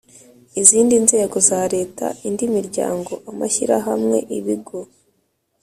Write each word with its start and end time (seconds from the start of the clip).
izindi 0.61 0.95
nzego 1.05 1.37
za 1.49 1.61
leta 1.73 2.05
indi 2.27 2.45
miryango/amashyirahamwe/ibigo... 2.57 4.77